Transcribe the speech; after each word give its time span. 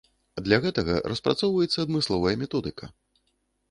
Для 0.47 0.57
гэтага 0.63 0.93
распрацоўваецца 1.13 1.77
адмысловая 1.87 2.35
методыка. 2.45 2.95